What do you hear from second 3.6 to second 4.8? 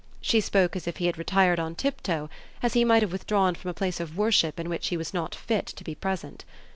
a place of worship in